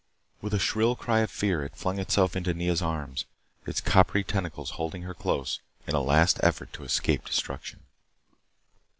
With 0.41 0.55
a 0.55 0.57
shrill 0.57 0.95
cry 0.95 1.19
of 1.19 1.29
fear 1.29 1.63
it 1.63 1.75
flung 1.75 1.99
itself 1.99 2.35
into 2.35 2.55
Nea's 2.55 2.81
arms, 2.81 3.25
its 3.67 3.81
coppery 3.81 4.23
tentacles 4.23 4.71
holding 4.71 5.03
her 5.03 5.13
close 5.13 5.59
in 5.85 5.93
a 5.93 6.01
last 6.01 6.39
effort 6.41 6.73
to 6.73 6.83
escape 6.83 7.23
destruction. 7.23 7.81